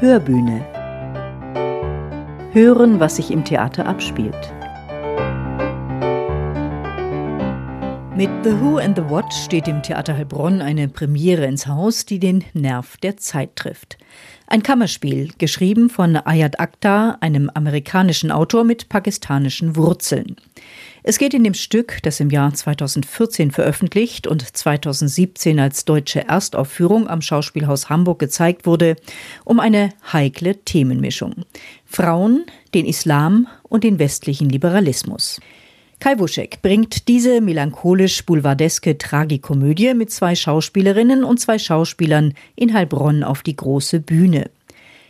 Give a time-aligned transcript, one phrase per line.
[0.00, 0.60] Hörbühne.
[2.52, 4.52] Hören, was sich im Theater abspielt.
[8.16, 12.20] Mit The Who and the What steht im Theater Heilbronn eine Premiere ins Haus, die
[12.20, 13.98] den Nerv der Zeit trifft.
[14.46, 20.36] Ein Kammerspiel, geschrieben von Ayat Akhtar, einem amerikanischen Autor mit pakistanischen Wurzeln.
[21.02, 27.08] Es geht in dem Stück, das im Jahr 2014 veröffentlicht und 2017 als deutsche Erstaufführung
[27.08, 28.94] am Schauspielhaus Hamburg gezeigt wurde,
[29.44, 31.46] um eine heikle Themenmischung.
[31.84, 35.40] Frauen, den Islam und den westlichen Liberalismus.
[36.00, 43.42] Kai Wuschek bringt diese melancholisch-boulevardeske Tragikomödie mit zwei Schauspielerinnen und zwei Schauspielern in Heilbronn auf
[43.42, 44.50] die große Bühne.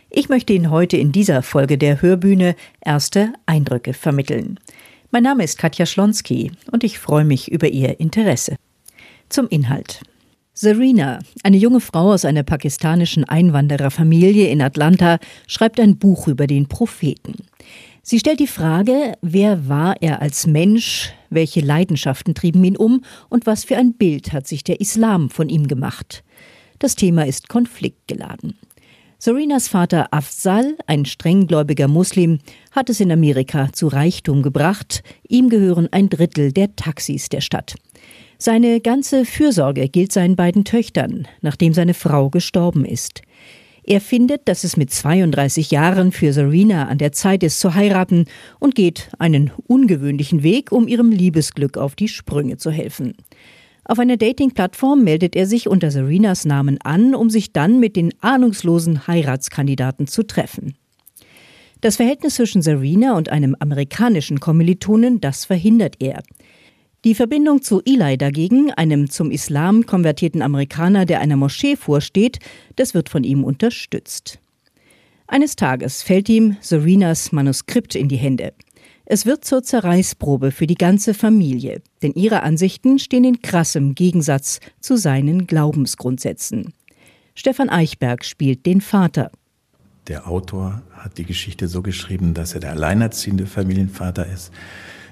[0.09, 4.59] Ich möchte Ihnen heute in dieser Folge der Hörbühne erste Eindrücke vermitteln.
[5.11, 8.55] Mein Name ist Katja Schlonski und ich freue mich über Ihr Interesse.
[9.27, 10.01] Zum Inhalt.
[10.53, 16.67] Serena, eine junge Frau aus einer pakistanischen Einwandererfamilie in Atlanta, schreibt ein Buch über den
[16.67, 17.33] Propheten.
[18.07, 23.47] Sie stellt die Frage, wer war er als Mensch, welche Leidenschaften trieben ihn um und
[23.47, 26.23] was für ein Bild hat sich der Islam von ihm gemacht.
[26.77, 28.59] Das Thema ist konfliktgeladen.
[29.17, 32.37] Serenas Vater Afzal, ein strenggläubiger Muslim,
[32.69, 35.01] hat es in Amerika zu Reichtum gebracht.
[35.27, 37.73] Ihm gehören ein Drittel der Taxis der Stadt.
[38.37, 43.23] Seine ganze Fürsorge gilt seinen beiden Töchtern, nachdem seine Frau gestorben ist.
[43.87, 48.25] Er findet, dass es mit 32 Jahren für Serena an der Zeit ist zu heiraten
[48.59, 53.13] und geht einen ungewöhnlichen Weg, um ihrem Liebesglück auf die Sprünge zu helfen.
[53.83, 58.11] Auf einer Dating-Plattform meldet er sich unter Serenas Namen an, um sich dann mit den
[58.21, 60.73] ahnungslosen Heiratskandidaten zu treffen.
[61.81, 66.23] Das Verhältnis zwischen Serena und einem amerikanischen Kommilitonen, das verhindert er.
[67.05, 72.39] Die Verbindung zu Eli dagegen, einem zum Islam konvertierten Amerikaner, der einer Moschee vorsteht,
[72.77, 74.39] das wird von ihm unterstützt.
[75.27, 78.53] Eines Tages fällt ihm Serenas Manuskript in die Hände.
[79.05, 84.59] Es wird zur Zerreißprobe für die ganze Familie, denn ihre Ansichten stehen in krassem Gegensatz
[84.79, 86.73] zu seinen Glaubensgrundsätzen.
[87.35, 89.29] Stefan Eichberg spielt den Vater.
[90.07, 94.51] Der Autor hat die Geschichte so geschrieben, dass er der alleinerziehende Familienvater ist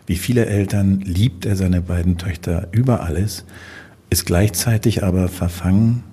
[0.06, 3.46] wie viele Eltern liebt er seine beiden Töchter über alles,
[4.10, 6.04] ist gleichzeitig aber verfangen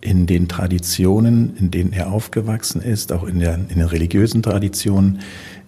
[0.00, 5.20] in den Traditionen, in denen er aufgewachsen ist, auch in, der, in den religiösen Traditionen,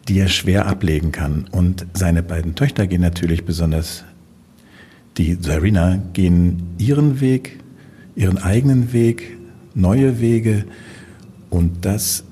[0.08, 1.46] die er schwer ablegen kann.
[1.50, 4.04] Und seine beiden Töchter gehen natürlich besonders,
[5.16, 7.58] die Zarina, gehen ihren Weg,
[8.14, 9.38] ihren eigenen Weg,
[9.74, 10.64] neue Wege.
[11.48, 12.24] Und das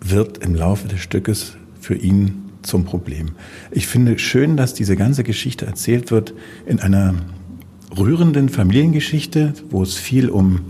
[0.00, 3.30] wird im Laufe des Stückes für ihn zum Problem.
[3.70, 6.34] Ich finde schön, dass diese ganze Geschichte erzählt wird
[6.66, 7.14] in einer
[7.96, 10.60] rührenden Familiengeschichte, wo es viel um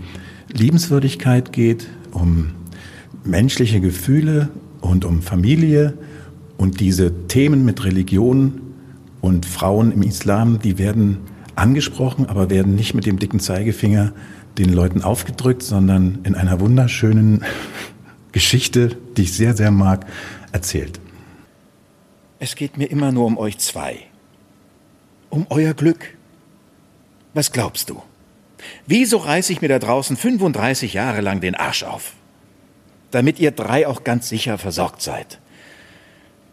[0.51, 2.51] Liebenswürdigkeit geht, um
[3.23, 4.49] menschliche Gefühle
[4.81, 5.93] und um Familie
[6.57, 8.61] und diese Themen mit Religion
[9.21, 11.17] und Frauen im Islam, die werden
[11.55, 14.13] angesprochen, aber werden nicht mit dem dicken Zeigefinger
[14.57, 17.43] den Leuten aufgedrückt, sondern in einer wunderschönen
[18.31, 20.05] Geschichte, die ich sehr, sehr mag,
[20.51, 20.99] erzählt.
[22.39, 23.99] Es geht mir immer nur um euch zwei.
[25.29, 26.17] Um euer Glück.
[27.33, 28.01] Was glaubst du?
[28.87, 32.13] Wieso reiße ich mir da draußen 35 Jahre lang den Arsch auf?
[33.11, 35.39] Damit ihr drei auch ganz sicher versorgt seid.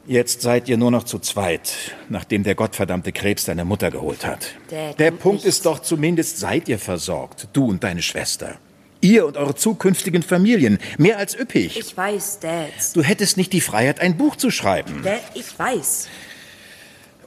[0.07, 1.73] Jetzt seid ihr nur noch zu zweit,
[2.09, 4.55] nachdem der gottverdammte Krebs deine Mutter geholt hat.
[4.71, 8.57] Dad, der Punkt ist doch zumindest seid ihr versorgt, du und deine Schwester.
[9.07, 10.79] Ihr und eure zukünftigen Familien.
[10.99, 11.79] Mehr als üppig.
[11.79, 12.71] Ich weiß, Dad.
[12.95, 15.03] Du hättest nicht die Freiheit, ein Buch zu schreiben.
[15.05, 16.09] Dad, ich weiß.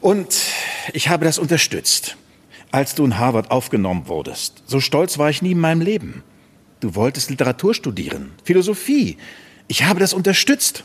[0.02, 0.36] Und
[0.92, 2.18] ich habe das unterstützt.
[2.72, 4.62] Als du in Harvard aufgenommen wurdest.
[4.66, 6.22] So stolz war ich nie in meinem Leben.
[6.82, 9.18] Du wolltest Literatur studieren, Philosophie.
[9.70, 10.84] Ich habe das unterstützt.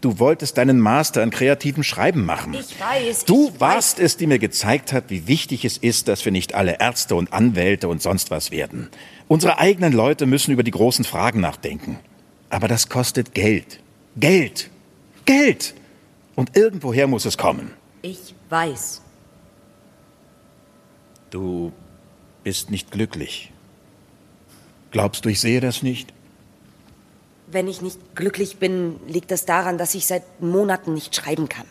[0.00, 2.54] Du wolltest deinen Master in kreativem Schreiben machen.
[2.54, 3.24] Ich weiß.
[3.24, 4.04] Du ich warst weiß.
[4.04, 7.32] es, die mir gezeigt hat, wie wichtig es ist, dass wir nicht alle Ärzte und
[7.32, 8.88] Anwälte und sonst was werden.
[9.28, 11.98] Unsere eigenen Leute müssen über die großen Fragen nachdenken.
[12.48, 13.80] Aber das kostet Geld.
[14.16, 14.70] Geld.
[15.24, 15.74] Geld.
[16.36, 17.72] Und irgendwoher muss es kommen.
[18.02, 19.02] Ich weiß.
[21.30, 21.72] Du
[22.44, 23.52] bist nicht glücklich.
[24.92, 26.12] Glaubst du, ich sehe das nicht?
[27.48, 31.66] Wenn ich nicht glücklich bin, liegt das daran, dass ich seit Monaten nicht schreiben kann.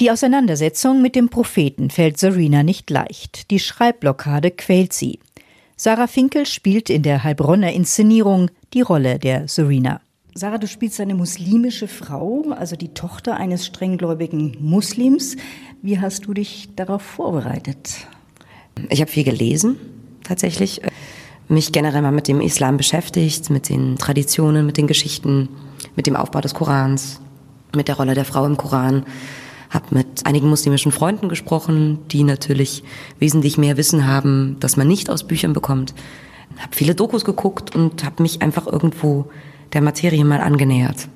[0.00, 3.50] Die Auseinandersetzung mit dem Propheten fällt Serena nicht leicht.
[3.50, 5.18] Die Schreibblockade quält sie.
[5.80, 10.00] Sarah Finkel spielt in der Heilbronner Inszenierung die Rolle der Serena.
[10.34, 15.36] Sarah, du spielst eine muslimische Frau, also die Tochter eines strenggläubigen Muslims.
[15.80, 17.94] Wie hast du dich darauf vorbereitet?
[18.88, 19.76] Ich habe viel gelesen,
[20.24, 20.82] tatsächlich.
[21.46, 25.48] mich generell mal mit dem Islam beschäftigt, mit den Traditionen, mit den Geschichten,
[25.94, 27.20] mit dem Aufbau des Korans,
[27.72, 29.06] mit der Rolle der Frau im Koran.
[29.70, 32.82] Habe mit einigen muslimischen Freunden gesprochen, die natürlich
[33.18, 35.94] wesentlich mehr Wissen haben, das man nicht aus Büchern bekommt.
[36.58, 39.26] Habe viele Dokus geguckt und habe mich einfach irgendwo
[39.72, 41.08] der Materie mal angenähert.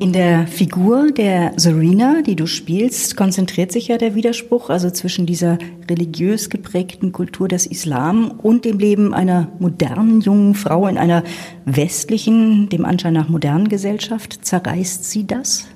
[0.00, 5.24] In der Figur der Serena, die du spielst, konzentriert sich ja der Widerspruch, also zwischen
[5.24, 5.56] dieser
[5.88, 11.22] religiös geprägten Kultur des Islam und dem Leben einer modernen jungen Frau in einer
[11.64, 14.44] westlichen, dem Anschein nach modernen Gesellschaft.
[14.44, 15.68] Zerreißt sie das?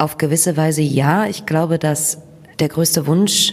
[0.00, 1.26] Auf gewisse Weise ja.
[1.26, 2.22] Ich glaube, dass
[2.58, 3.52] der größte Wunsch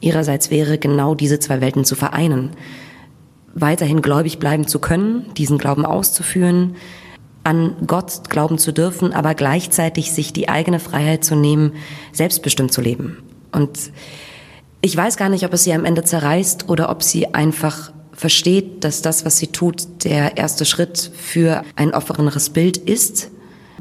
[0.00, 2.50] ihrerseits wäre, genau diese zwei Welten zu vereinen.
[3.54, 6.74] Weiterhin gläubig bleiben zu können, diesen Glauben auszuführen,
[7.44, 11.74] an Gott glauben zu dürfen, aber gleichzeitig sich die eigene Freiheit zu nehmen,
[12.10, 13.22] selbstbestimmt zu leben.
[13.52, 13.78] Und
[14.80, 18.82] ich weiß gar nicht, ob es sie am Ende zerreißt oder ob sie einfach versteht,
[18.82, 23.30] dass das, was sie tut, der erste Schritt für ein offeneres Bild ist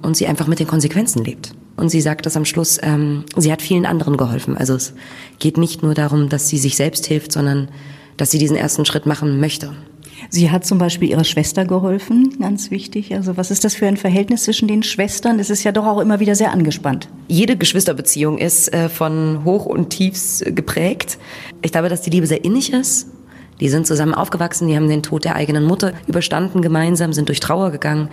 [0.03, 1.55] und sie einfach mit den Konsequenzen lebt.
[1.75, 4.57] Und sie sagt das am Schluss, ähm, sie hat vielen anderen geholfen.
[4.57, 4.93] Also es
[5.39, 7.69] geht nicht nur darum, dass sie sich selbst hilft, sondern
[8.17, 9.73] dass sie diesen ersten Schritt machen möchte.
[10.29, 13.13] Sie hat zum Beispiel ihrer Schwester geholfen, ganz wichtig.
[13.13, 15.39] Also was ist das für ein Verhältnis zwischen den Schwestern?
[15.39, 17.09] Es ist ja doch auch immer wieder sehr angespannt.
[17.27, 21.17] Jede Geschwisterbeziehung ist äh, von Hoch und Tiefs geprägt.
[21.61, 23.07] Ich glaube, dass die Liebe sehr innig ist.
[23.59, 27.39] Die sind zusammen aufgewachsen, die haben den Tod der eigenen Mutter überstanden gemeinsam, sind durch
[27.39, 28.09] Trauer gegangen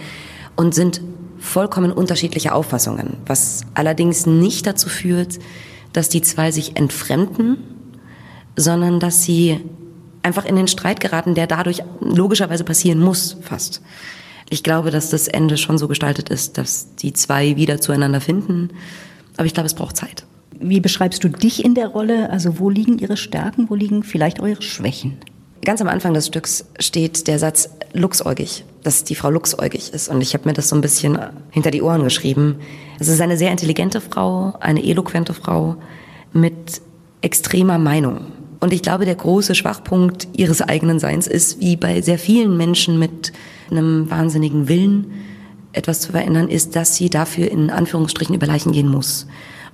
[0.56, 1.00] und sind
[1.40, 5.38] vollkommen unterschiedliche Auffassungen, was allerdings nicht dazu führt,
[5.92, 7.56] dass die zwei sich entfremden,
[8.56, 9.60] sondern dass sie
[10.22, 13.80] einfach in den Streit geraten, der dadurch logischerweise passieren muss, fast.
[14.50, 18.70] Ich glaube, dass das Ende schon so gestaltet ist, dass die zwei wieder zueinander finden.
[19.36, 20.26] Aber ich glaube, es braucht Zeit.
[20.58, 22.30] Wie beschreibst du dich in der Rolle?
[22.30, 25.18] Also wo liegen Ihre Stärken, wo liegen vielleicht eure Schwächen?
[25.62, 30.08] Ganz am Anfang des Stücks steht der Satz luchsäugig, dass die Frau luchsäugig ist.
[30.08, 31.18] Und ich habe mir das so ein bisschen
[31.50, 32.56] hinter die Ohren geschrieben.
[32.98, 35.76] Es ist eine sehr intelligente Frau, eine eloquente Frau
[36.32, 36.80] mit
[37.20, 38.32] extremer Meinung.
[38.60, 42.98] Und ich glaube, der große Schwachpunkt ihres eigenen Seins ist, wie bei sehr vielen Menschen
[42.98, 43.32] mit
[43.70, 45.12] einem wahnsinnigen Willen,
[45.72, 49.26] etwas zu verändern, ist, dass sie dafür in Anführungsstrichen über Leichen gehen muss.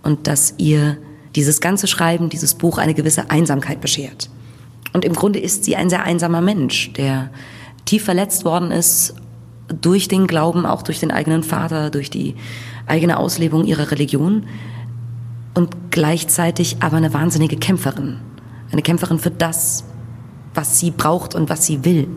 [0.03, 0.99] Und dass ihr
[1.37, 4.31] dieses ganze Schreiben, dieses Buch eine gewisse Einsamkeit beschert.
[4.97, 7.29] Und im Grunde ist sie ein sehr einsamer Mensch, der
[7.85, 9.15] tief verletzt worden ist
[9.83, 12.35] durch den Glauben, auch durch den eigenen Vater, durch die
[12.87, 14.45] eigene Auslebung ihrer Religion
[15.53, 18.21] und gleichzeitig aber eine wahnsinnige Kämpferin.
[18.73, 19.85] Eine Kämpferin für das,
[20.55, 22.09] was sie braucht und was sie will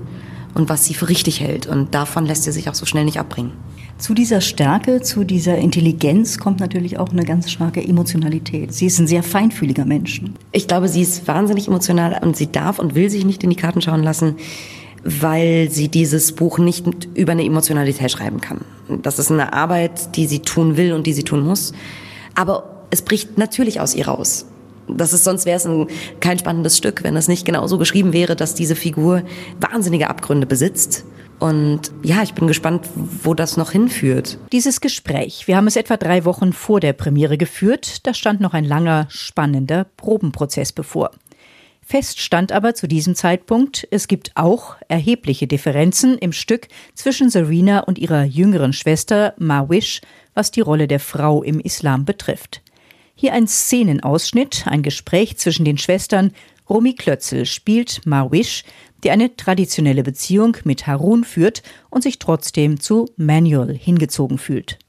[0.54, 1.68] und was sie für richtig hält.
[1.68, 3.52] Und davon lässt sie sich auch so schnell nicht abbringen.
[4.00, 8.74] Zu dieser Stärke, zu dieser Intelligenz kommt natürlich auch eine ganz starke Emotionalität.
[8.74, 10.22] Sie ist ein sehr feinfühliger Mensch.
[10.54, 13.58] Ich glaube, sie ist wahnsinnig emotional und sie darf und will sich nicht in die
[13.58, 14.38] Karten schauen lassen,
[15.04, 18.62] weil sie dieses Buch nicht über eine Emotionalität schreiben kann.
[19.02, 21.74] Das ist eine Arbeit, die sie tun will und die sie tun muss.
[22.36, 24.46] Aber es bricht natürlich aus ihr raus
[24.98, 25.88] das ist, sonst wäre es ein,
[26.20, 29.24] kein spannendes Stück, wenn es nicht genauso geschrieben wäre, dass diese Figur
[29.60, 31.06] wahnsinnige Abgründe besitzt.
[31.40, 34.38] Und ja, ich bin gespannt, wo das noch hinführt.
[34.52, 38.06] Dieses Gespräch, wir haben es etwa drei Wochen vor der Premiere geführt.
[38.06, 41.12] Da stand noch ein langer, spannender Probenprozess bevor.
[41.82, 47.80] Fest stand aber zu diesem Zeitpunkt, es gibt auch erhebliche Differenzen im Stück zwischen Serena
[47.80, 50.02] und ihrer jüngeren Schwester Mawish,
[50.36, 52.62] was die Rolle der Frau im Islam betrifft.
[53.16, 56.32] Hier ein Szenenausschnitt, ein Gespräch zwischen den Schwestern.
[56.70, 58.64] Romy Klötzel spielt Marwish,
[59.04, 64.80] die eine traditionelle Beziehung mit Harun führt und sich trotzdem zu Manuel hingezogen fühlt.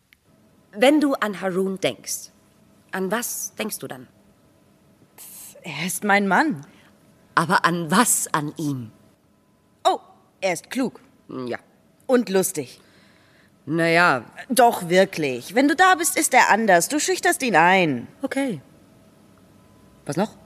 [0.72, 2.30] Wenn du an Harun denkst,
[2.92, 4.08] an was denkst du dann?
[5.62, 6.66] Er ist mein Mann.
[7.34, 8.90] Aber an was an ihm?
[9.84, 9.98] Oh,
[10.40, 11.00] er ist klug.
[11.46, 11.58] Ja.
[12.06, 12.80] Und lustig.
[13.66, 14.24] Naja.
[14.48, 15.54] Doch, wirklich.
[15.54, 16.88] Wenn du da bist, ist er anders.
[16.88, 18.08] Du schüchterst ihn ein.
[18.22, 18.60] Okay.
[20.06, 20.39] Was noch?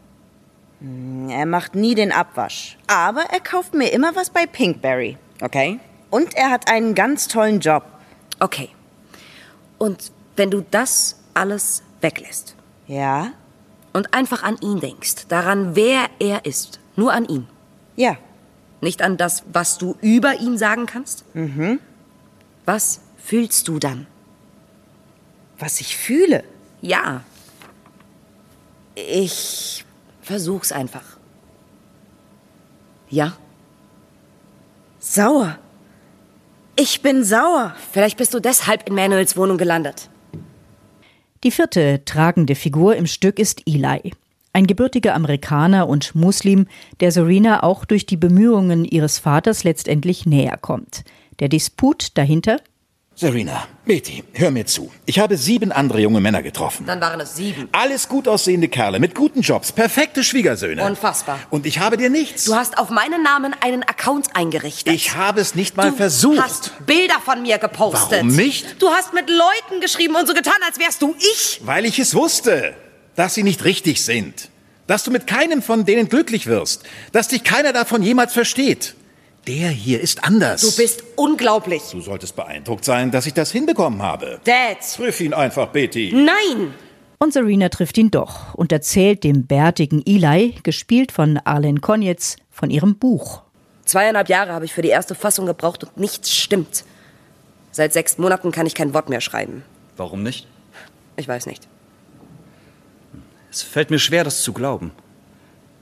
[0.81, 2.77] Hm, er macht nie den Abwasch.
[2.87, 5.17] Aber er kauft mir immer was bei Pinkberry.
[5.41, 5.79] Okay.
[6.11, 7.85] Und er hat einen ganz tollen Job.
[8.41, 8.71] Okay.
[9.79, 12.55] Und wenn du das alles weglässt.
[12.87, 13.33] Ja?
[13.93, 16.81] Und einfach an ihn denkst, daran, wer er ist.
[16.97, 17.47] Nur an ihn.
[17.97, 18.17] Ja.
[18.81, 21.25] Nicht an das, was du über ihn sagen kannst?
[21.35, 21.81] Mhm.
[22.65, 24.07] Was fühlst du dann?
[25.59, 26.45] Was ich fühle?
[26.83, 27.23] Ja.
[28.95, 29.85] Ich
[30.25, 31.05] versuch's einfach.
[33.09, 33.37] Ja?
[34.99, 35.59] Sauer.
[36.77, 37.75] Ich bin sauer.
[37.93, 40.09] Vielleicht bist du deshalb in Manuels Wohnung gelandet.
[41.45, 44.13] Die vierte tragende Figur im Stück ist Eli.
[44.55, 46.67] Ein gebürtiger Amerikaner und Muslim,
[47.01, 51.05] der Serena auch durch die Bemühungen ihres Vaters letztendlich näher kommt.
[51.41, 52.61] Der Disput dahinter?
[53.17, 54.91] Serena, Betty, hör mir zu.
[55.07, 56.85] Ich habe sieben andere junge Männer getroffen.
[56.85, 57.69] Dann waren es sieben.
[57.71, 60.85] Alles gut aussehende Kerle mit guten Jobs, perfekte Schwiegersöhne.
[60.85, 61.39] Unfassbar.
[61.51, 62.47] Und ich habe dir nichts.
[62.47, 64.93] Du hast auf meinen Namen einen Account eingerichtet.
[64.93, 66.39] Ich habe es nicht mal du versucht.
[66.39, 68.11] Du hast Bilder von mir gepostet.
[68.11, 68.83] Warum nicht?
[68.83, 71.61] Du hast mit Leuten geschrieben und so getan, als wärst du ich.
[71.65, 72.75] Weil ich es wusste,
[73.15, 74.49] dass sie nicht richtig sind.
[74.89, 76.83] Dass du mit keinem von denen glücklich wirst.
[77.13, 78.97] Dass dich keiner davon jemals versteht.
[79.47, 80.63] Der hier ist anders.
[80.63, 81.83] Du bist unglaublich.
[81.91, 84.41] Du solltest beeindruckt sein, dass ich das hinbekommen habe.
[84.45, 84.79] Dad.
[84.97, 86.13] Triff ihn einfach, Betty.
[86.15, 86.73] Nein.
[87.19, 92.71] Und Serena trifft ihn doch und erzählt dem bärtigen Eli, gespielt von Arlen Konjetz, von
[92.71, 93.43] ihrem Buch.
[93.85, 96.85] Zweieinhalb Jahre habe ich für die erste Fassung gebraucht und nichts stimmt.
[97.71, 99.63] Seit sechs Monaten kann ich kein Wort mehr schreiben.
[99.97, 100.47] Warum nicht?
[101.17, 101.69] Ich weiß nicht.
[103.51, 104.91] Es fällt mir schwer, das zu glauben.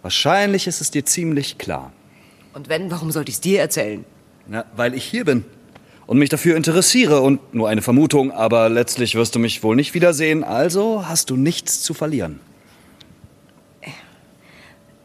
[0.02, 1.92] Wahrscheinlich ist es dir ziemlich klar.
[2.54, 4.04] Und wenn, warum sollte ich es dir erzählen?
[4.46, 5.44] Na, weil ich hier bin
[6.06, 9.94] und mich dafür interessiere und nur eine Vermutung, aber letztlich wirst du mich wohl nicht
[9.94, 12.40] wiedersehen, also hast du nichts zu verlieren.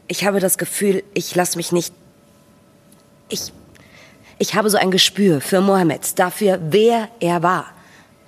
[0.08, 1.94] Ich habe das Gefühl, ich lasse mich nicht.
[3.30, 3.52] Ich.
[4.40, 7.66] Ich habe so ein Gespür für Mohammed, dafür, wer er war.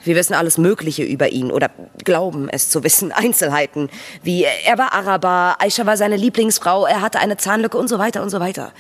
[0.03, 1.69] Wir wissen alles Mögliche über ihn oder
[2.03, 3.89] glauben es zu wissen, Einzelheiten,
[4.23, 8.23] wie er war Araber, Aisha war seine Lieblingsfrau, er hatte eine Zahnlücke und so weiter
[8.23, 8.73] und so weiter.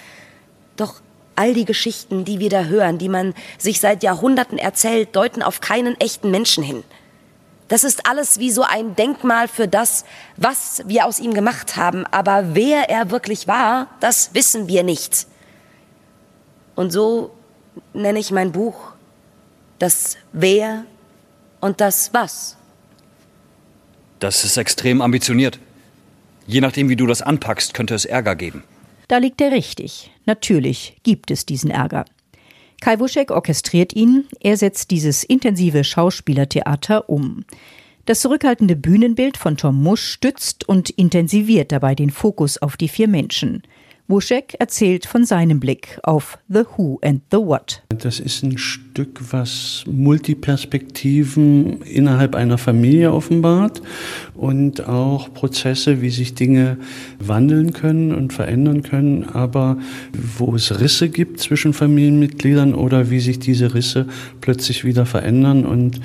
[0.79, 1.01] Doch
[1.35, 5.61] all die Geschichten, die wir da hören, die man sich seit Jahrhunderten erzählt, deuten auf
[5.61, 6.83] keinen echten Menschen hin.
[7.69, 10.03] Das ist alles wie so ein Denkmal für das,
[10.37, 12.05] was wir aus ihm gemacht haben.
[12.07, 15.27] Aber wer er wirklich war, das wissen wir nicht.
[16.75, 17.31] Und so
[17.93, 18.93] nenne ich mein Buch
[19.77, 20.85] das Wer
[21.61, 22.57] und das Was.
[24.19, 25.59] Das ist extrem ambitioniert.
[26.47, 28.63] Je nachdem, wie du das anpackst, könnte es Ärger geben.
[29.07, 30.11] Da liegt er richtig.
[30.29, 32.05] Natürlich gibt es diesen Ärger.
[32.81, 37.45] Kai Wuschek orchestriert ihn, er setzt dieses intensive Schauspielertheater um.
[38.05, 43.07] Das zurückhaltende Bühnenbild von Tom Musch stützt und intensiviert dabei den Fokus auf die vier
[43.07, 43.63] Menschen.
[44.09, 47.83] Wuschek erzählt von seinem Blick auf The Who and the What.
[47.89, 53.83] Das ist ein Stück, was Multiperspektiven innerhalb einer Familie offenbart
[54.33, 56.79] und auch Prozesse, wie sich Dinge
[57.19, 59.77] wandeln können und verändern können, aber
[60.37, 64.07] wo es Risse gibt zwischen Familienmitgliedern oder wie sich diese Risse
[64.41, 66.01] plötzlich wieder verändern und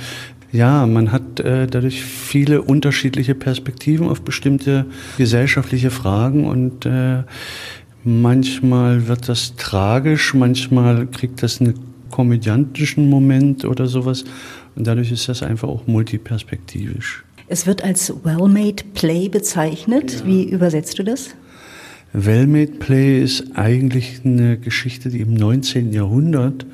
[0.54, 4.86] ja, man hat äh, dadurch viele unterschiedliche Perspektiven auf bestimmte
[5.18, 7.24] gesellschaftliche Fragen und äh,
[8.04, 11.74] Manchmal wird das tragisch, manchmal kriegt das einen
[12.10, 14.24] komödiantischen Moment oder sowas.
[14.76, 17.24] Und dadurch ist das einfach auch multiperspektivisch.
[17.48, 20.20] Es wird als well-made play bezeichnet.
[20.20, 20.26] Ja.
[20.26, 21.34] Wie übersetzt du das?
[22.12, 25.92] Well-made play ist eigentlich eine Geschichte, die im 19.
[25.92, 26.64] Jahrhundert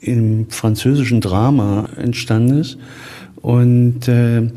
[0.00, 2.78] im französischen Drama entstanden ist.
[3.40, 4.50] Und äh,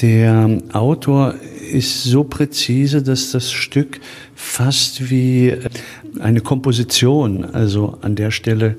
[0.00, 1.34] der Autor
[1.72, 4.00] ist so präzise, dass das Stück
[4.34, 5.60] fast wie äh,
[6.20, 8.76] eine Komposition, also an der Stelle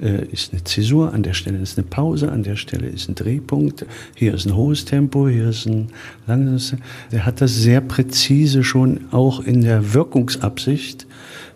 [0.00, 3.14] äh, ist eine Zäsur, an der Stelle ist eine Pause, an der Stelle ist ein
[3.14, 5.88] Drehpunkt, hier ist ein hohes Tempo, hier ist ein
[6.26, 6.74] langsames.
[7.12, 11.06] Der hat das sehr präzise schon auch in der Wirkungsabsicht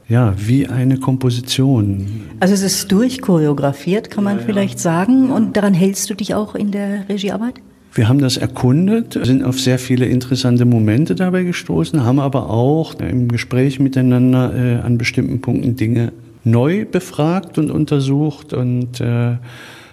[0.08, 2.26] ja, wie eine Komposition.
[2.40, 5.30] Also es ist durchchoreografiert, kann man ja, vielleicht sagen.
[5.30, 7.54] Und daran hältst du dich auch in der Regiearbeit?
[7.94, 12.94] Wir haben das erkundet, sind auf sehr viele interessante Momente dabei gestoßen, haben aber auch
[12.94, 19.36] im Gespräch miteinander äh, an bestimmten Punkten Dinge neu befragt und untersucht und äh,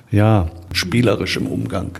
[0.09, 1.91] ja, spielerisch im Umgang.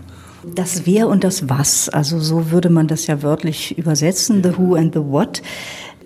[0.56, 4.74] Das Wer und das Was, also so würde man das ja wörtlich übersetzen, the who
[4.74, 5.40] and the what.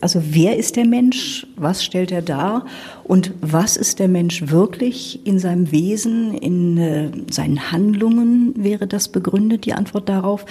[0.00, 1.47] Also wer ist der Mensch?
[1.57, 2.67] Was stellt er dar?
[3.05, 8.53] Und was ist der Mensch wirklich in seinem Wesen, in äh, seinen Handlungen?
[8.57, 10.45] Wäre das begründet, die Antwort darauf?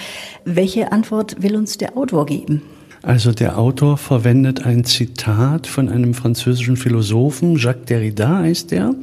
[0.44, 2.62] Welche Antwort will uns der Autor geben?
[3.02, 8.96] Also der Autor verwendet ein Zitat von einem französischen Philosophen, Jacques Derrida heißt der.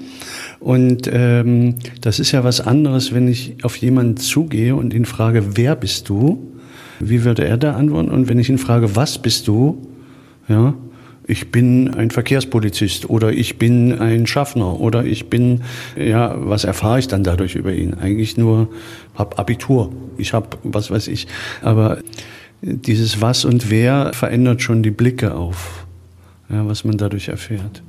[0.59, 5.55] Und ähm, das ist ja was anderes, wenn ich auf jemanden zugehe und ihn frage,
[5.55, 6.51] wer bist du?
[6.99, 8.09] Wie würde er da antworten?
[8.09, 9.77] Und wenn ich ihn frage, was bist du?
[10.47, 10.73] Ja,
[11.25, 15.61] ich bin ein Verkehrspolizist oder ich bin ein Schaffner oder ich bin,
[15.95, 17.93] ja, was erfahre ich dann dadurch über ihn?
[17.93, 18.69] Eigentlich nur,
[19.15, 21.27] hab Abitur, ich hab, was weiß ich.
[21.61, 21.99] Aber
[22.61, 25.85] dieses Was und Wer verändert schon die Blicke auf,
[26.49, 27.83] ja, was man dadurch erfährt.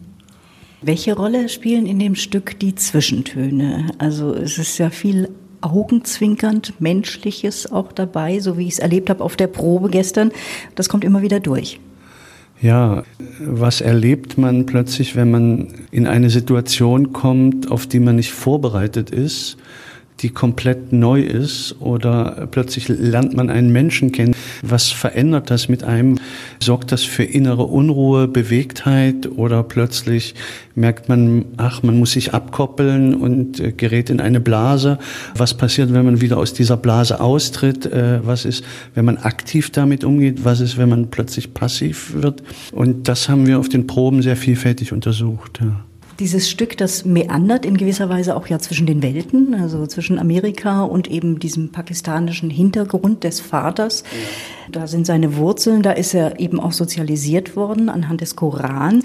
[0.82, 3.86] Welche Rolle spielen in dem Stück die Zwischentöne?
[3.98, 5.30] Also es ist ja viel
[5.60, 10.30] augenzwinkernd Menschliches auch dabei, so wie ich es erlebt habe auf der Probe gestern.
[10.74, 11.80] Das kommt immer wieder durch.
[12.60, 13.02] Ja,
[13.40, 19.10] was erlebt man plötzlich, wenn man in eine Situation kommt, auf die man nicht vorbereitet
[19.10, 19.58] ist?
[20.20, 24.34] die komplett neu ist oder plötzlich lernt man einen Menschen kennen.
[24.62, 26.18] Was verändert das mit einem?
[26.60, 30.34] Sorgt das für innere Unruhe, Bewegtheit oder plötzlich
[30.74, 34.98] merkt man, ach, man muss sich abkoppeln und äh, gerät in eine Blase.
[35.36, 37.86] Was passiert, wenn man wieder aus dieser Blase austritt?
[37.86, 40.44] Äh, was ist, wenn man aktiv damit umgeht?
[40.44, 42.42] Was ist, wenn man plötzlich passiv wird?
[42.72, 45.60] Und das haben wir auf den Proben sehr vielfältig untersucht.
[45.60, 45.84] Ja
[46.18, 50.82] dieses Stück, das meandert in gewisser Weise auch ja zwischen den Welten, also zwischen Amerika
[50.82, 54.02] und eben diesem pakistanischen Hintergrund des Vaters.
[54.02, 54.72] Ja.
[54.80, 59.02] Da sind seine Wurzeln, da ist er eben auch sozialisiert worden anhand des Koran.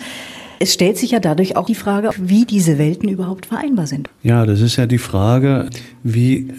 [0.60, 4.10] Es stellt sich ja dadurch auch die Frage, wie diese Welten überhaupt vereinbar sind.
[4.24, 5.70] Ja, das ist ja die Frage,
[6.04, 6.51] wie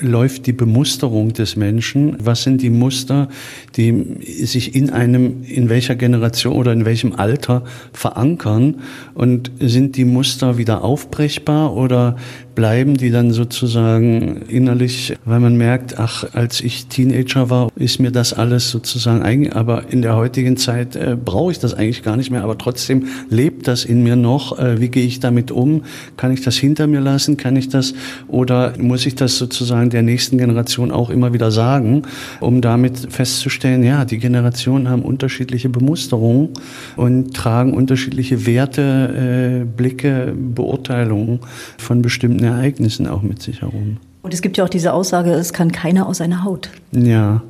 [0.00, 2.16] läuft die Bemusterung des Menschen?
[2.18, 3.28] Was sind die Muster,
[3.76, 8.80] die sich in einem, in welcher Generation oder in welchem Alter verankern?
[9.14, 12.16] Und sind die Muster wieder aufbrechbar oder
[12.56, 18.10] bleiben die dann sozusagen innerlich, weil man merkt, ach, als ich Teenager war, ist mir
[18.10, 22.16] das alles sozusagen eigen, aber in der heutigen Zeit äh, brauche ich das eigentlich gar
[22.16, 24.58] nicht mehr, aber trotzdem lebt das in mir noch.
[24.58, 25.82] Äh, wie gehe ich damit um?
[26.16, 27.36] Kann ich das hinter mir lassen?
[27.36, 27.92] Kann ich das
[28.26, 32.02] oder muss ich das sozusagen der nächsten Generation auch immer wieder sagen,
[32.40, 36.48] um damit festzustellen, ja, die Generationen haben unterschiedliche Bemusterungen
[36.96, 41.40] und tragen unterschiedliche Werte, äh, Blicke, Beurteilungen
[41.76, 43.98] von bestimmten Ereignissen auch mit sich herum.
[44.22, 46.70] Und es gibt ja auch diese Aussage, es kann keiner aus seiner Haut.
[46.92, 47.42] Ja,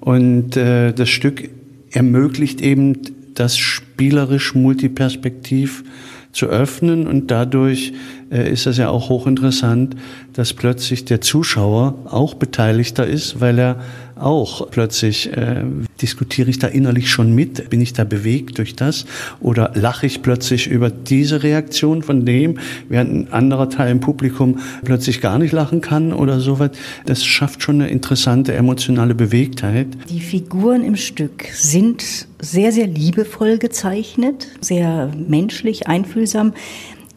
[0.00, 1.48] und äh, das Stück
[1.92, 2.98] ermöglicht eben
[3.34, 5.84] das spielerisch multiperspektiv
[6.32, 7.94] zu öffnen und dadurch
[8.30, 9.96] äh, ist das ja auch hochinteressant,
[10.34, 13.80] dass plötzlich der Zuschauer auch beteiligter ist, weil er
[14.16, 15.62] auch plötzlich äh,
[16.00, 19.04] diskutiere ich da innerlich schon mit, bin ich da bewegt durch das
[19.40, 22.58] oder lache ich plötzlich über diese Reaktion von dem,
[22.88, 26.70] während ein anderer Teil im Publikum plötzlich gar nicht lachen kann oder sowas.
[27.04, 29.88] Das schafft schon eine interessante emotionale Bewegtheit.
[30.08, 36.52] Die Figuren im Stück sind sehr, sehr liebevoll gezeichnet, sehr menschlich, einfühlsam.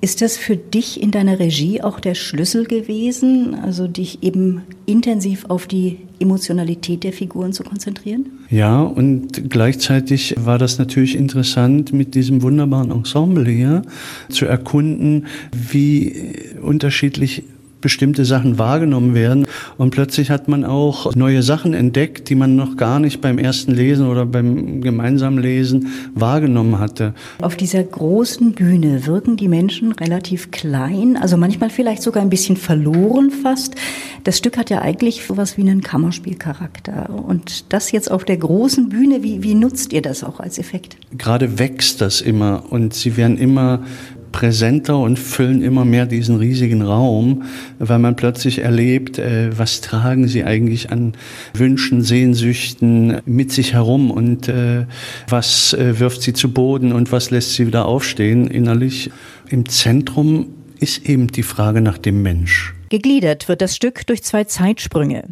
[0.01, 5.45] Ist das für dich in deiner Regie auch der Schlüssel gewesen, also dich eben intensiv
[5.49, 8.27] auf die Emotionalität der Figuren zu konzentrieren?
[8.49, 13.81] Ja, und gleichzeitig war das natürlich interessant, mit diesem wunderbaren Ensemble hier
[14.29, 17.43] zu erkunden, wie unterschiedlich
[17.81, 19.47] bestimmte Sachen wahrgenommen werden.
[19.77, 23.71] Und plötzlich hat man auch neue Sachen entdeckt, die man noch gar nicht beim ersten
[23.71, 27.13] Lesen oder beim gemeinsamen Lesen wahrgenommen hatte.
[27.41, 32.57] Auf dieser großen Bühne wirken die Menschen relativ klein, also manchmal vielleicht sogar ein bisschen
[32.57, 33.75] verloren fast.
[34.23, 37.09] Das Stück hat ja eigentlich sowas wie einen Kammerspielcharakter.
[37.09, 40.97] Und das jetzt auf der großen Bühne, wie, wie nutzt ihr das auch als Effekt?
[41.17, 43.83] Gerade wächst das immer und sie werden immer
[44.31, 47.43] präsenter und füllen immer mehr diesen riesigen Raum,
[47.79, 51.13] weil man plötzlich erlebt, äh, was tragen sie eigentlich an
[51.53, 54.85] Wünschen, Sehnsüchten mit sich herum und äh,
[55.27, 59.11] was äh, wirft sie zu Boden und was lässt sie wieder aufstehen innerlich.
[59.49, 60.47] Im Zentrum
[60.79, 62.73] ist eben die Frage nach dem Mensch.
[62.89, 65.25] Gegliedert wird das Stück durch zwei Zeitsprünge.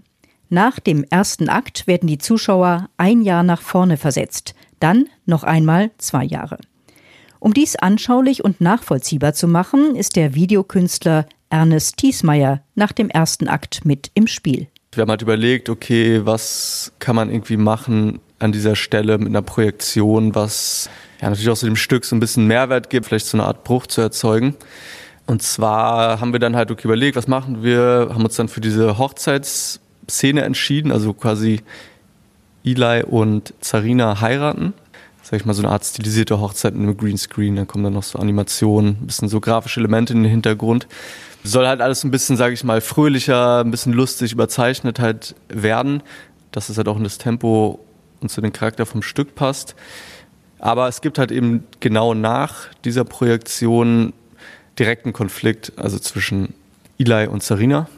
[0.50, 5.92] Nach dem ersten Akt werden die Zuschauer ein Jahr nach vorne versetzt, dann noch einmal
[5.98, 6.58] zwei Jahre.
[7.40, 13.48] Um dies anschaulich und nachvollziehbar zu machen, ist der Videokünstler Ernest Thiesmeier nach dem ersten
[13.48, 14.68] Akt mit im Spiel.
[14.92, 19.42] Wir haben halt überlegt, okay, was kann man irgendwie machen an dieser Stelle mit einer
[19.42, 20.90] Projektion, was
[21.22, 23.64] ja natürlich auch so dem Stück so ein bisschen Mehrwert gibt, vielleicht so eine Art
[23.64, 24.56] Bruch zu erzeugen.
[25.26, 28.62] Und zwar haben wir dann halt okay überlegt, was machen wir, haben uns dann für
[28.62, 31.62] diese Hochzeitsszene entschieden, also quasi
[32.64, 34.74] Eli und Zarina heiraten
[35.30, 37.58] sag ich mal, so eine Art stilisierte Hochzeit mit einem Greenscreen.
[37.58, 40.88] Dann kommen dann noch so Animationen, ein bisschen so grafische Elemente in den Hintergrund.
[41.44, 46.02] Soll halt alles ein bisschen, sag ich mal, fröhlicher, ein bisschen lustig, überzeichnet halt werden,
[46.54, 47.78] dass es halt auch in das Tempo
[48.22, 49.76] und zu dem Charakter vom Stück passt.
[50.60, 54.14] Aber es gibt halt eben genau nach dieser Projektion
[54.80, 56.54] direkten Konflikt, also zwischen
[57.00, 57.90] Eli und Sarina,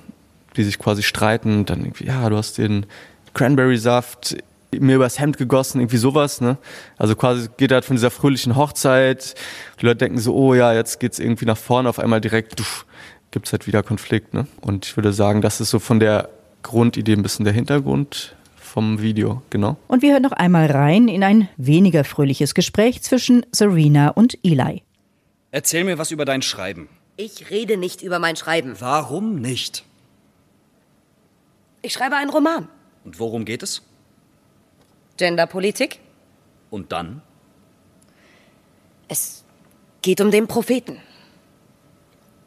[0.57, 1.67] die sich quasi streiten.
[1.67, 2.87] Dann irgendwie, ja, du hast den
[3.35, 4.37] Cranberry-Saft
[4.71, 6.57] mir übers Hemd gegossen, irgendwie sowas, ne?
[6.97, 9.35] Also quasi geht halt von dieser fröhlichen Hochzeit.
[9.81, 12.85] Die Leute denken so, oh ja, jetzt geht's irgendwie nach vorne, auf einmal direkt duff,
[13.31, 14.47] gibt's halt wieder Konflikt, ne?
[14.61, 16.29] Und ich würde sagen, das ist so von der
[16.61, 19.77] Grundidee ein bisschen der Hintergrund vom Video, genau.
[19.87, 24.83] Und wir hören noch einmal rein in ein weniger fröhliches Gespräch zwischen Serena und Eli.
[25.51, 26.87] Erzähl mir was über dein Schreiben.
[27.17, 28.75] Ich rede nicht über mein Schreiben.
[28.79, 29.83] Warum nicht?
[31.81, 32.67] Ich schreibe einen Roman.
[33.03, 33.81] Und worum geht es?
[35.19, 35.99] Genderpolitik.
[36.71, 37.21] Und dann?
[39.07, 39.43] Es
[40.01, 40.99] geht um den Propheten.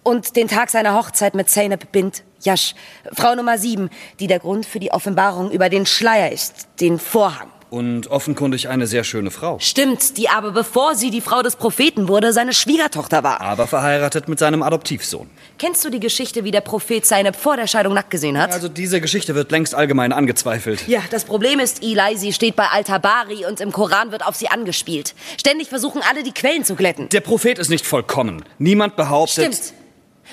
[0.03, 2.75] Und den Tag seiner Hochzeit mit Zeynep Bint Yash,
[3.13, 7.53] Frau Nummer sieben, die der Grund für die Offenbarung über den Schleier ist, den Vorhang.
[7.73, 9.59] Und offenkundig eine sehr schöne Frau.
[9.59, 13.41] Stimmt, die aber bevor sie die Frau des Propheten wurde, seine Schwiegertochter war.
[13.41, 15.31] Aber verheiratet mit seinem Adoptivsohn.
[15.59, 18.53] Kennst du die Geschichte, wie der Prophet Zeynep vor der Scheidung nackt gesehen hat?
[18.53, 20.87] Also diese Geschichte wird längst allgemein angezweifelt.
[20.87, 24.49] Ja, das Problem ist, Eli, sie steht bei Al-Tabari und im Koran wird auf sie
[24.49, 25.15] angespielt.
[25.41, 27.09] Ständig versuchen alle, die Quellen zu glätten.
[27.09, 28.45] Der Prophet ist nicht vollkommen.
[28.59, 29.55] Niemand behauptet...
[29.55, 29.73] Stimmt.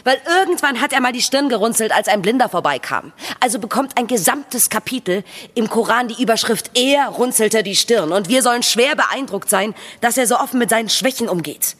[0.04, 3.12] Weil irgendwann hat er mal die Stirn gerunzelt, als ein Blinder vorbeikam.
[3.40, 5.24] Also bekommt ein gesamtes Kapitel
[5.56, 8.12] im Koran die Überschrift Er runzelte die Stirn.
[8.12, 11.76] Und wir sollen schwer beeindruckt sein, dass er so offen mit seinen Schwächen umgeht.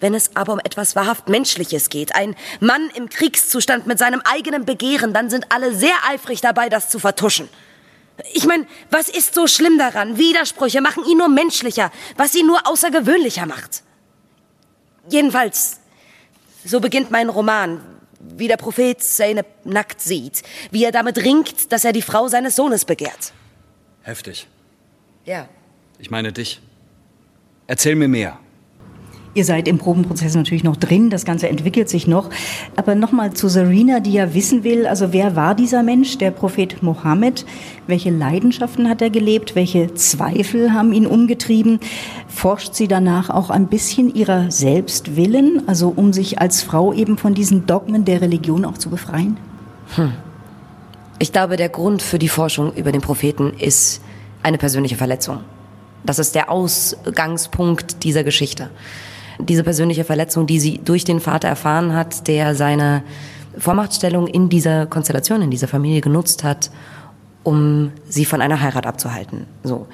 [0.00, 4.64] Wenn es aber um etwas wahrhaft Menschliches geht, ein Mann im Kriegszustand mit seinem eigenen
[4.64, 7.48] Begehren, dann sind alle sehr eifrig dabei, das zu vertuschen.
[8.32, 10.18] Ich meine, was ist so schlimm daran?
[10.18, 13.82] Widersprüche machen ihn nur menschlicher, was ihn nur außergewöhnlicher macht.
[15.08, 15.80] Jedenfalls,
[16.64, 17.80] so beginnt mein Roman,
[18.20, 22.56] wie der Prophet Zeynep nackt sieht, wie er damit ringt, dass er die Frau seines
[22.56, 23.32] Sohnes begehrt.
[24.02, 24.46] Heftig.
[25.24, 25.48] Ja.
[25.98, 26.60] Ich meine dich.
[27.66, 28.38] Erzähl mir mehr.
[29.36, 32.30] Ihr seid im Probenprozess natürlich noch drin, das Ganze entwickelt sich noch.
[32.76, 36.84] Aber nochmal zu Serena, die ja wissen will, also wer war dieser Mensch, der Prophet
[36.84, 37.44] Mohammed?
[37.88, 39.56] Welche Leidenschaften hat er gelebt?
[39.56, 41.80] Welche Zweifel haben ihn umgetrieben?
[42.28, 47.18] Forscht sie danach auch ein bisschen ihrer selbst willen, also um sich als Frau eben
[47.18, 49.36] von diesen Dogmen der Religion auch zu befreien?
[49.96, 50.12] Hm.
[51.18, 54.00] Ich glaube, der Grund für die Forschung über den Propheten ist
[54.44, 55.40] eine persönliche Verletzung.
[56.04, 58.70] Das ist der Ausgangspunkt dieser Geschichte
[59.38, 63.02] diese persönliche Verletzung, die sie durch den Vater erfahren hat, der seine
[63.58, 66.70] Vormachtstellung in dieser Konstellation, in dieser Familie genutzt hat,
[67.42, 69.46] um sie von einer Heirat abzuhalten.
[69.62, 69.86] So.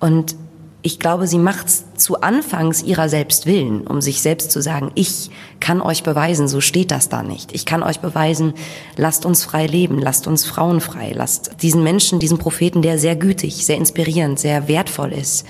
[0.00, 0.36] Und
[0.84, 4.90] ich glaube, sie macht es zu Anfangs ihrer selbst willen, um sich selbst zu sagen,
[4.96, 7.52] ich kann euch beweisen, so steht das da nicht.
[7.52, 8.54] Ich kann euch beweisen,
[8.96, 13.14] lasst uns frei leben, lasst uns Frauen frei, lasst diesen Menschen, diesen Propheten, der sehr
[13.14, 15.46] gütig, sehr inspirierend, sehr wertvoll ist,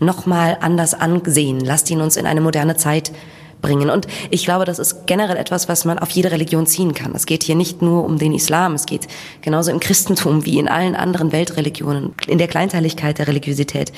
[0.00, 1.60] nochmal anders ansehen.
[1.60, 3.12] Lasst ihn uns in eine moderne Zeit
[3.60, 3.90] bringen.
[3.90, 7.12] Und ich glaube, das ist generell etwas, was man auf jede Religion ziehen kann.
[7.14, 9.08] Es geht hier nicht nur um den Islam, es geht
[9.42, 13.92] genauso im Christentum wie in allen anderen Weltreligionen, in der Kleinteiligkeit der Religiosität.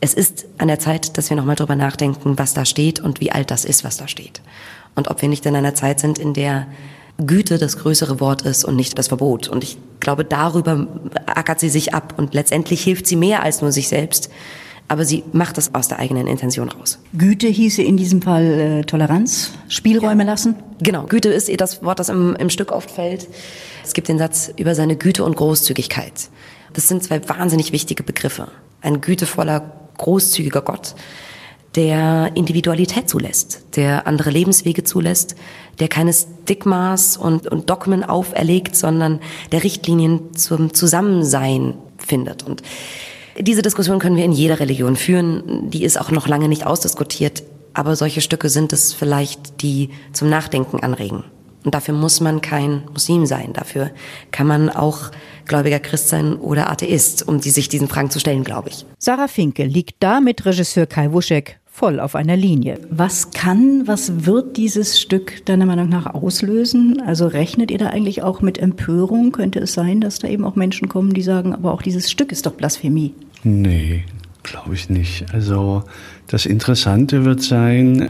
[0.00, 3.32] Es ist an der Zeit, dass wir nochmal drüber nachdenken, was da steht und wie
[3.32, 4.42] alt das ist, was da steht.
[4.94, 6.66] Und ob wir nicht in einer Zeit sind, in der
[7.18, 9.48] Güte das größere Wort ist und nicht das Verbot.
[9.48, 10.86] Und ich glaube, darüber
[11.24, 14.30] ackert sie sich ab und letztendlich hilft sie mehr als nur sich selbst
[14.88, 16.98] aber sie macht das aus der eigenen Intention raus.
[17.16, 20.30] Güte hieße in diesem Fall äh, Toleranz, Spielräume ja.
[20.30, 20.56] lassen?
[20.80, 23.28] Genau, Güte ist das Wort, das im, im Stück oft fällt.
[23.84, 26.28] Es gibt den Satz über seine Güte und Großzügigkeit.
[26.72, 28.48] Das sind zwei wahnsinnig wichtige Begriffe.
[28.80, 30.94] Ein gütevoller, großzügiger Gott,
[31.74, 35.36] der Individualität zulässt, der andere Lebenswege zulässt,
[35.78, 39.20] der keine Stigmas und, und Dogmen auferlegt, sondern
[39.52, 42.44] der Richtlinien zum Zusammensein findet.
[42.44, 42.62] Und
[43.40, 45.70] diese Diskussion können wir in jeder Religion führen.
[45.70, 47.42] Die ist auch noch lange nicht ausdiskutiert.
[47.74, 51.24] Aber solche Stücke sind es vielleicht, die zum Nachdenken anregen.
[51.64, 53.52] Und dafür muss man kein Muslim sein.
[53.52, 53.90] Dafür
[54.30, 55.10] kann man auch
[55.46, 58.86] gläubiger Christ sein oder Atheist, um die, sich diesen Fragen zu stellen, glaube ich.
[58.98, 62.78] Sarah Finke liegt da mit Regisseur Kai Wuschek voll auf einer Linie.
[62.88, 67.02] Was kann, was wird dieses Stück deiner Meinung nach auslösen?
[67.04, 69.30] Also rechnet ihr da eigentlich auch mit Empörung?
[69.30, 72.32] Könnte es sein, dass da eben auch Menschen kommen, die sagen, aber auch dieses Stück
[72.32, 73.12] ist doch Blasphemie?
[73.48, 74.02] Nee,
[74.42, 75.32] glaube ich nicht.
[75.32, 75.84] Also
[76.26, 78.08] das Interessante wird sein,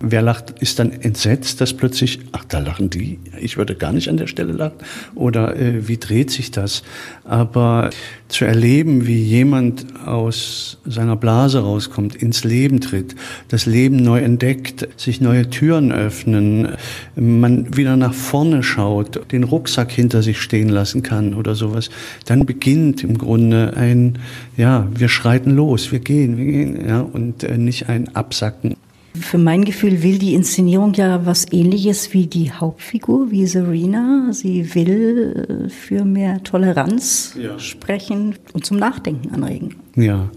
[0.00, 4.08] Wer lacht, ist dann entsetzt, dass plötzlich, ach, da lachen die, ich würde gar nicht
[4.08, 4.76] an der Stelle lachen.
[5.14, 6.82] Oder äh, wie dreht sich das?
[7.24, 7.90] Aber
[8.28, 13.14] zu erleben, wie jemand aus seiner Blase rauskommt, ins Leben tritt,
[13.48, 16.68] das Leben neu entdeckt, sich neue Türen öffnen,
[17.14, 21.88] man wieder nach vorne schaut, den Rucksack hinter sich stehen lassen kann oder sowas,
[22.24, 24.18] dann beginnt im Grunde ein,
[24.56, 28.76] ja, wir schreiten los, wir gehen, wir gehen, ja, und äh, nicht ein Absacken.
[29.20, 34.28] Für mein Gefühl will die Inszenierung ja was ähnliches wie die Hauptfigur, wie Serena.
[34.32, 37.58] Sie will äh, für mehr Toleranz ja.
[37.58, 39.76] sprechen und zum Nachdenken anregen.
[39.96, 40.30] Ja,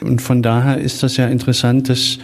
[0.00, 2.18] und von daher ist das ja interessant, dass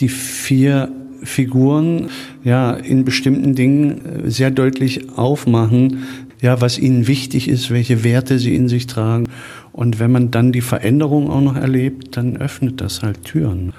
[0.00, 0.90] die vier
[1.22, 2.08] Figuren
[2.42, 6.04] ja in bestimmten Dingen äh, sehr deutlich aufmachen,
[6.40, 9.28] ja, was ihnen wichtig ist, welche Werte sie in sich tragen.
[9.72, 13.72] Und wenn man dann die Veränderung auch noch erlebt, dann öffnet das halt Türen.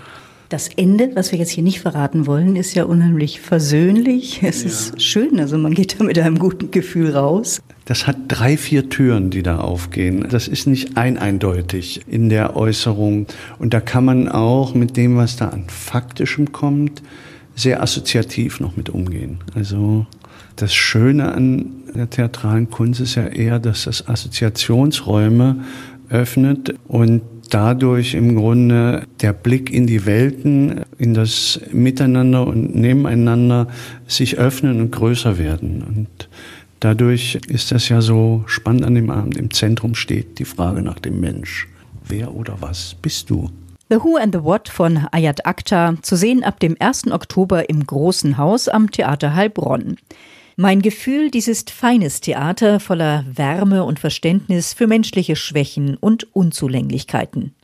[0.53, 4.43] Das Ende, was wir jetzt hier nicht verraten wollen, ist ja unheimlich versöhnlich.
[4.43, 4.67] Es ja.
[4.67, 7.59] ist schön, also man geht da mit einem guten Gefühl raus.
[7.85, 10.27] Das hat drei, vier Türen, die da aufgehen.
[10.29, 13.25] Das ist nicht ein eindeutig in der Äußerung.
[13.57, 17.01] Und da kann man auch mit dem, was da an Faktischem kommt,
[17.55, 19.39] sehr assoziativ noch mit umgehen.
[19.55, 20.05] Also
[20.55, 25.63] das Schöne an der theatralen Kunst ist ja eher, dass das Assoziationsräume
[26.09, 33.67] öffnet und dadurch im Grunde der Blick in die Welten, in das Miteinander und Nebeneinander
[34.07, 35.83] sich öffnen und größer werden.
[35.83, 36.29] Und
[36.79, 39.37] dadurch ist das ja so spannend an dem Abend.
[39.37, 41.67] Im Zentrum steht die Frage nach dem Mensch.
[42.07, 43.49] Wer oder was bist du?
[43.89, 47.11] The Who and the What von Ayat Akhtar zu sehen ab dem 1.
[47.11, 49.97] Oktober im Großen Haus am Theater Heilbronn.
[50.55, 57.55] Mein Gefühl, dies ist feines Theater voller Wärme und Verständnis für menschliche Schwächen und Unzulänglichkeiten.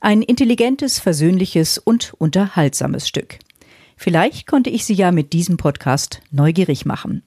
[0.00, 3.38] Ein intelligentes, versöhnliches und unterhaltsames Stück.
[3.96, 7.22] Vielleicht konnte ich Sie ja mit diesem Podcast neugierig machen.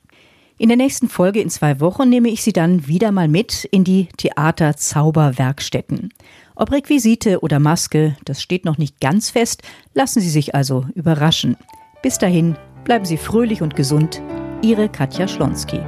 [0.59, 3.83] In der nächsten Folge in zwei Wochen nehme ich Sie dann wieder mal mit in
[3.83, 6.13] die Theaterzauberwerkstätten.
[6.55, 9.63] Ob Requisite oder Maske, das steht noch nicht ganz fest,
[9.95, 11.57] lassen Sie sich also überraschen.
[12.03, 14.21] Bis dahin, bleiben Sie fröhlich und gesund.
[14.63, 15.81] Ihre Katja Schlonski.